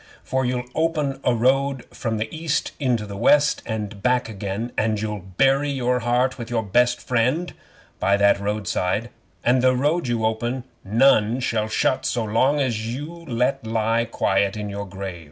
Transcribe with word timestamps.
For 0.23 0.45
you'll 0.47 0.65
open 0.73 1.19
a 1.23 1.35
road 1.35 1.85
from 1.93 2.17
the 2.17 2.27
East 2.35 2.71
unto 2.81 3.05
the 3.05 3.15
West, 3.15 3.61
and 3.67 4.01
back 4.01 4.27
again, 4.27 4.71
and 4.75 4.99
you'll 4.99 5.19
bury 5.37 5.69
your 5.69 5.99
heart 5.99 6.39
with 6.39 6.49
your 6.49 6.63
best 6.63 6.99
friend 6.99 7.53
by 7.99 8.17
that 8.17 8.39
road 8.39 8.67
side, 8.67 9.11
and 9.43 9.61
the 9.61 9.75
road 9.75 10.07
you 10.07 10.25
open 10.25 10.63
none 10.83 11.39
shall 11.39 11.67
shut 11.67 12.07
so 12.07 12.23
long 12.23 12.59
as 12.59 12.91
you're 12.95 13.27
let 13.27 13.67
lie 13.67 14.05
quiet 14.05 14.57
in 14.57 14.69
your 14.71 14.87
grave." 14.89 15.19